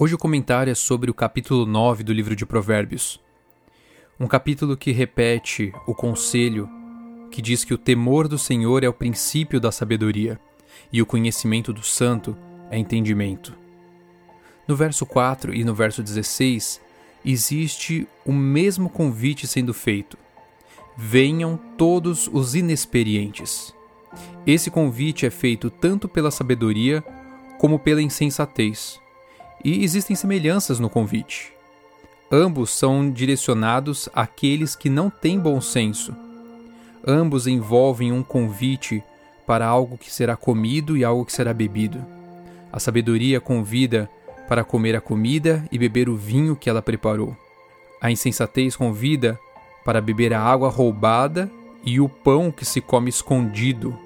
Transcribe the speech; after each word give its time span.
Hoje 0.00 0.14
o 0.14 0.18
comentário 0.18 0.70
é 0.70 0.76
sobre 0.76 1.10
o 1.10 1.14
capítulo 1.14 1.66
9 1.66 2.04
do 2.04 2.12
livro 2.12 2.36
de 2.36 2.46
Provérbios. 2.46 3.20
Um 4.20 4.28
capítulo 4.28 4.76
que 4.76 4.92
repete 4.92 5.72
o 5.88 5.92
conselho 5.92 6.70
que 7.32 7.42
diz 7.42 7.64
que 7.64 7.74
o 7.74 7.78
temor 7.78 8.28
do 8.28 8.38
Senhor 8.38 8.84
é 8.84 8.88
o 8.88 8.92
princípio 8.92 9.58
da 9.60 9.72
sabedoria 9.72 10.38
e 10.92 11.02
o 11.02 11.06
conhecimento 11.06 11.72
do 11.72 11.82
santo 11.82 12.36
é 12.70 12.78
entendimento. 12.78 13.58
No 14.68 14.76
verso 14.76 15.04
4 15.04 15.52
e 15.52 15.64
no 15.64 15.74
verso 15.74 16.00
16 16.00 16.80
existe 17.24 18.06
o 18.24 18.32
mesmo 18.32 18.88
convite 18.88 19.48
sendo 19.48 19.74
feito: 19.74 20.16
Venham 20.96 21.56
todos 21.76 22.30
os 22.32 22.54
inexperientes. 22.54 23.74
Esse 24.46 24.70
convite 24.70 25.26
é 25.26 25.30
feito 25.30 25.68
tanto 25.68 26.08
pela 26.08 26.30
sabedoria 26.30 27.02
como 27.58 27.80
pela 27.80 28.00
insensatez 28.00 29.00
e 29.64 29.82
existem 29.84 30.14
semelhanças 30.14 30.78
no 30.78 30.88
convite. 30.88 31.52
Ambos 32.30 32.70
são 32.70 33.10
direcionados 33.10 34.08
àqueles 34.14 34.76
que 34.76 34.90
não 34.90 35.08
têm 35.08 35.38
bom 35.38 35.60
senso. 35.60 36.14
Ambos 37.06 37.46
envolvem 37.46 38.12
um 38.12 38.22
convite 38.22 39.02
para 39.46 39.66
algo 39.66 39.96
que 39.96 40.12
será 40.12 40.36
comido 40.36 40.96
e 40.96 41.04
algo 41.04 41.24
que 41.24 41.32
será 41.32 41.54
bebido. 41.54 42.04
A 42.70 42.78
sabedoria 42.78 43.40
convida 43.40 44.10
para 44.46 44.62
comer 44.62 44.94
a 44.94 45.00
comida 45.00 45.64
e 45.72 45.78
beber 45.78 46.08
o 46.08 46.16
vinho 46.16 46.54
que 46.54 46.68
ela 46.68 46.82
preparou. 46.82 47.34
A 48.00 48.10
insensatez 48.10 48.76
convida 48.76 49.38
para 49.84 50.00
beber 50.00 50.34
a 50.34 50.40
água 50.40 50.68
roubada 50.68 51.50
e 51.82 51.98
o 51.98 52.08
pão 52.08 52.50
que 52.50 52.64
se 52.64 52.80
come 52.80 53.08
escondido. 53.08 53.98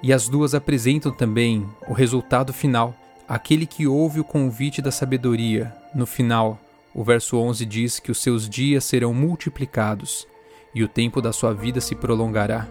E 0.00 0.12
as 0.12 0.28
duas 0.28 0.54
apresentam 0.54 1.10
também 1.10 1.66
o 1.88 1.92
resultado 1.92 2.52
final, 2.52 2.94
Aquele 3.26 3.64
que 3.64 3.86
ouve 3.86 4.20
o 4.20 4.24
convite 4.24 4.82
da 4.82 4.90
sabedoria, 4.90 5.74
no 5.94 6.04
final, 6.04 6.60
o 6.94 7.02
verso 7.02 7.38
11 7.38 7.64
diz 7.64 7.98
que 7.98 8.10
os 8.10 8.22
seus 8.22 8.46
dias 8.46 8.84
serão 8.84 9.14
multiplicados 9.14 10.28
e 10.74 10.84
o 10.84 10.88
tempo 10.88 11.22
da 11.22 11.32
sua 11.32 11.54
vida 11.54 11.80
se 11.80 11.94
prolongará. 11.94 12.68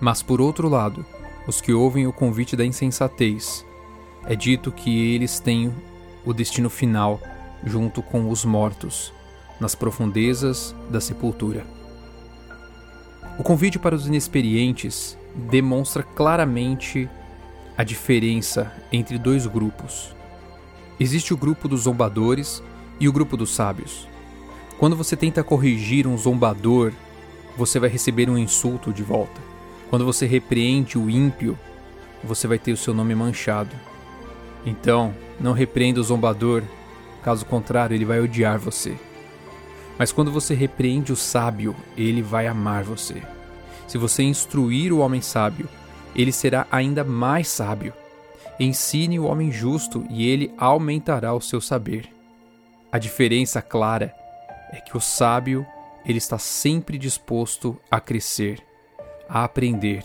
Mas 0.00 0.22
por 0.22 0.40
outro 0.40 0.68
lado, 0.68 1.04
os 1.44 1.60
que 1.60 1.72
ouvem 1.72 2.06
o 2.06 2.12
convite 2.12 2.54
da 2.54 2.64
insensatez, 2.64 3.66
é 4.26 4.36
dito 4.36 4.70
que 4.70 5.12
eles 5.12 5.40
têm 5.40 5.74
o 6.24 6.32
destino 6.32 6.70
final 6.70 7.20
junto 7.64 8.00
com 8.00 8.30
os 8.30 8.44
mortos, 8.44 9.12
nas 9.58 9.74
profundezas 9.74 10.72
da 10.88 11.00
sepultura. 11.00 11.66
O 13.36 13.42
convite 13.42 13.78
para 13.78 13.96
os 13.96 14.06
inexperientes 14.06 15.18
demonstra 15.50 16.04
claramente 16.04 17.10
a 17.80 17.82
diferença 17.82 18.70
entre 18.92 19.16
dois 19.16 19.46
grupos. 19.46 20.14
Existe 21.00 21.32
o 21.32 21.36
grupo 21.36 21.66
dos 21.66 21.84
zombadores 21.84 22.62
e 23.00 23.08
o 23.08 23.12
grupo 23.12 23.38
dos 23.38 23.54
sábios. 23.54 24.06
Quando 24.78 24.94
você 24.94 25.16
tenta 25.16 25.42
corrigir 25.42 26.06
um 26.06 26.14
zombador, 26.18 26.92
você 27.56 27.80
vai 27.80 27.88
receber 27.88 28.28
um 28.28 28.36
insulto 28.36 28.92
de 28.92 29.02
volta. 29.02 29.40
Quando 29.88 30.04
você 30.04 30.26
repreende 30.26 30.98
o 30.98 31.08
ímpio, 31.08 31.58
você 32.22 32.46
vai 32.46 32.58
ter 32.58 32.72
o 32.72 32.76
seu 32.76 32.92
nome 32.92 33.14
manchado. 33.14 33.74
Então, 34.66 35.14
não 35.40 35.54
repreenda 35.54 36.00
o 36.00 36.04
zombador, 36.04 36.62
caso 37.22 37.46
contrário, 37.46 37.94
ele 37.94 38.04
vai 38.04 38.20
odiar 38.20 38.58
você. 38.58 38.94
Mas 39.98 40.12
quando 40.12 40.30
você 40.30 40.52
repreende 40.52 41.14
o 41.14 41.16
sábio, 41.16 41.74
ele 41.96 42.20
vai 42.20 42.46
amar 42.46 42.84
você. 42.84 43.22
Se 43.88 43.96
você 43.96 44.22
instruir 44.22 44.92
o 44.92 44.98
homem 44.98 45.22
sábio, 45.22 45.66
ele 46.14 46.32
será 46.32 46.66
ainda 46.70 47.04
mais 47.04 47.48
sábio. 47.48 47.92
Ensine 48.58 49.18
o 49.18 49.24
homem 49.24 49.50
justo 49.50 50.04
e 50.10 50.28
ele 50.28 50.52
aumentará 50.58 51.32
o 51.34 51.40
seu 51.40 51.60
saber. 51.60 52.08
A 52.92 52.98
diferença 52.98 53.62
clara 53.62 54.14
é 54.72 54.80
que 54.80 54.96
o 54.96 55.00
sábio 55.00 55.66
ele 56.04 56.18
está 56.18 56.38
sempre 56.38 56.98
disposto 56.98 57.78
a 57.90 58.00
crescer, 58.00 58.62
a 59.28 59.44
aprender. 59.44 60.02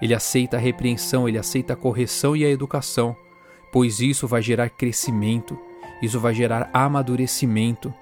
Ele 0.00 0.14
aceita 0.14 0.56
a 0.56 0.60
repreensão, 0.60 1.28
ele 1.28 1.38
aceita 1.38 1.72
a 1.74 1.76
correção 1.76 2.36
e 2.36 2.44
a 2.44 2.50
educação, 2.50 3.16
pois 3.72 4.00
isso 4.00 4.26
vai 4.26 4.42
gerar 4.42 4.70
crescimento, 4.70 5.58
isso 6.02 6.18
vai 6.18 6.34
gerar 6.34 6.70
amadurecimento. 6.72 7.92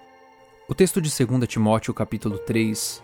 O 0.68 0.74
texto 0.74 1.00
de 1.00 1.10
2 1.10 1.46
Timóteo 1.46 1.92
capítulo 1.92 2.38
3 2.38 3.02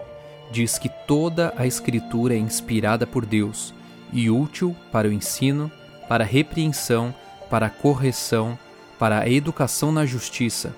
diz 0.51 0.79
que 0.79 0.89
toda 1.07 1.53
a 1.57 1.67
escritura 1.67 2.35
é 2.35 2.39
inspirada 2.39 3.07
por 3.07 3.27
Deus 3.27 3.75
e 4.13 4.31
útil 4.31 4.75
para 4.91 5.09
o 5.09 5.13
ensino, 5.13 5.71
para 6.09 6.25
a 6.25 6.27
repreensão, 6.27 7.15
para 7.51 7.67
a 7.67 7.71
correção, 7.71 8.59
para 8.99 9.21
a 9.21 9.29
educação 9.29 9.93
na 9.93 10.05
justiça, 10.05 10.75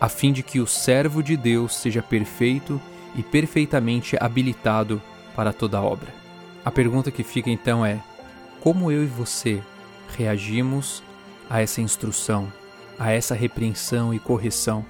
a 0.00 0.08
fim 0.08 0.32
de 0.32 0.42
que 0.42 0.60
o 0.60 0.66
servo 0.66 1.22
de 1.22 1.36
Deus 1.36 1.76
seja 1.76 2.02
perfeito 2.02 2.80
e 3.14 3.22
perfeitamente 3.22 4.16
habilitado 4.20 5.00
para 5.34 5.52
toda 5.52 5.80
obra. 5.80 6.12
A 6.64 6.70
pergunta 6.70 7.10
que 7.10 7.22
fica 7.22 7.50
então 7.50 7.84
é: 7.84 8.00
como 8.60 8.90
eu 8.90 9.02
e 9.02 9.06
você 9.06 9.62
reagimos 10.16 11.02
a 11.48 11.60
essa 11.60 11.80
instrução, 11.80 12.52
a 12.98 13.10
essa 13.10 13.34
repreensão 13.34 14.12
e 14.12 14.18
correção? 14.18 14.84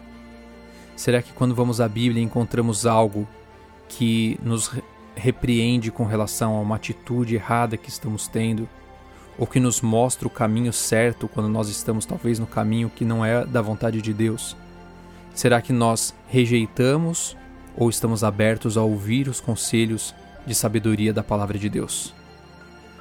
Será 0.97 1.23
que 1.23 1.33
quando 1.33 1.55
vamos 1.55 1.81
à 1.81 1.89
Bíblia 1.89 2.23
encontramos 2.23 2.87
algo 2.87 3.27
que 3.89 4.39
nos 4.43 4.71
repreende 5.23 5.93
com 5.93 6.05
relação 6.05 6.57
a 6.57 6.61
uma 6.61 6.75
atitude 6.75 7.37
errada 7.37 7.77
que 7.77 7.89
estamos 7.89 8.27
tendo, 8.27 8.69
ou 9.39 9.47
que 9.47 9.61
nos 9.61 9.81
mostra 9.81 10.27
o 10.27 10.31
caminho 10.31 10.73
certo 10.73 11.29
quando 11.29 11.49
nós 11.49 11.69
estamos 11.69 12.05
talvez 12.05 12.41
no 12.41 12.47
caminho 12.47 12.91
que 12.91 13.05
não 13.05 13.25
é 13.25 13.47
da 13.47 13.63
vontade 13.63 14.03
de 14.03 14.13
Deus? 14.13 14.57
Será 15.33 15.63
que 15.63 15.73
nós 15.73 16.13
rejeitamos 16.27 17.37
ou 17.77 17.89
estamos 17.89 18.25
abertos 18.25 18.77
a 18.77 18.83
ouvir 18.83 19.29
os 19.29 19.41
conselhos 19.41 20.13
de 20.45 20.57
sabedoria 20.57 21.13
da 21.13 21.23
palavra 21.23 21.57
de 21.57 21.69
Deus? 21.69 22.13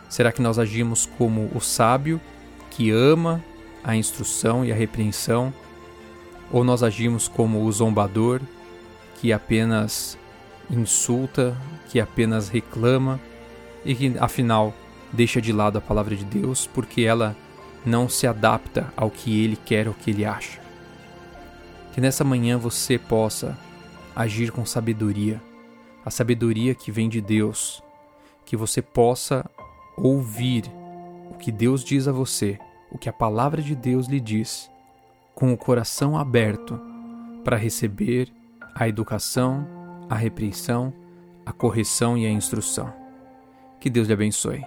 Será 0.08 0.32
que 0.32 0.44
nós 0.44 0.59
agimos 0.59 1.08
como 1.18 1.50
o 1.56 1.59
sábio 1.59 2.22
que 2.70 2.92
ama 2.92 3.44
a 3.84 3.96
instrução 3.96 4.64
e 4.64 4.72
a 4.72 4.76
repreensão? 4.76 5.52
Ou 6.52 6.64
nós 6.64 6.84
agimos 6.84 7.28
como 7.28 7.66
o 7.66 7.72
zombador 7.72 8.42
que 9.20 9.34
apenas 9.34 10.18
insulta, 10.72 11.56
que 11.90 12.00
apenas 12.00 12.48
reclama 12.48 13.20
e 13.84 13.94
que, 13.94 14.16
afinal, 14.20 14.74
deixa 15.12 15.42
de 15.42 15.52
lado 15.52 15.78
a 15.78 15.82
palavra 15.82 16.16
de 16.16 16.24
Deus 16.24 16.68
porque 16.68 17.02
ela 17.02 17.36
não 17.86 18.08
se 18.08 18.26
adapta 18.26 18.92
ao 18.96 19.09
que 19.09 19.44
ele 19.44 19.56
quer 19.56 19.88
ou 19.88 19.94
que 19.94 20.12
ele 20.12 20.24
acha. 20.24 20.59
Que 21.94 22.00
nessa 22.00 22.24
manhã 22.24 22.58
você 22.58 22.98
possa 22.98 23.58
agir 24.16 24.52
com 24.52 24.66
sabedoria, 24.66 25.42
a 26.06 26.09
sabedoria 26.09 26.74
que 26.74 26.92
vem 26.92 27.09
de 27.09 27.22
Deus, 27.22 27.84
que 28.46 28.56
você 28.56 28.82
possa 28.82 29.50
ouvir 29.98 30.64
o 31.30 31.36
que 31.36 31.52
Deus 31.52 31.84
diz 31.84 32.08
a 32.08 32.12
você, 32.12 32.58
o 32.90 32.98
que 32.98 33.09
a 33.09 33.14
palavra 33.14 33.62
de 33.62 33.76
Deus 33.76 34.08
lhe 34.08 34.20
diz, 34.20 34.70
com 35.35 35.53
o 35.53 35.58
coração 35.58 36.17
aberto 36.17 36.79
para 37.44 37.58
receber 37.58 38.32
a 38.76 38.88
educação 38.88 39.80
a 40.11 40.16
repreensão, 40.16 40.93
a 41.46 41.53
correção 41.53 42.17
e 42.17 42.25
a 42.25 42.29
instrução. 42.29 42.93
Que 43.79 43.90
Deus 43.90 44.08
lhe 44.08 44.13
abençoe. 44.13 44.61